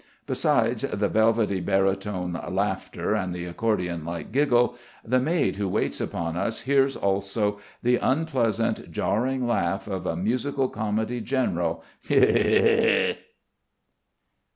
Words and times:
Besides 0.25 0.81
the 0.81 1.07
velvety, 1.07 1.59
baritone 1.59 2.33
laughter 2.49 3.13
and 3.13 3.35
the 3.35 3.45
accordion 3.45 4.03
like 4.03 4.31
giggle, 4.31 4.75
the 5.05 5.19
maid 5.19 5.57
who 5.57 5.69
waits 5.69 6.01
upon 6.01 6.35
us 6.35 6.61
hears 6.61 6.95
also 6.95 7.59
the 7.83 7.97
unpleasant 7.97 8.91
jarring 8.91 9.45
laugh 9.45 9.85
of 9.87 10.07
a 10.07 10.15
musical 10.15 10.69
comedy 10.69 11.21
general: 11.21 11.83
"He, 12.03 12.15
he, 12.19 12.23
he!" 12.23 13.17